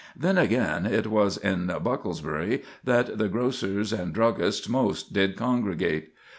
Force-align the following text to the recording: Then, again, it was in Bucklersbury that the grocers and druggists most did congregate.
Then, 0.17 0.35
again, 0.39 0.87
it 0.87 1.05
was 1.05 1.37
in 1.37 1.67
Bucklersbury 1.67 2.63
that 2.83 3.19
the 3.19 3.27
grocers 3.29 3.93
and 3.93 4.11
druggists 4.15 4.67
most 4.67 5.13
did 5.13 5.35
congregate. 5.35 6.11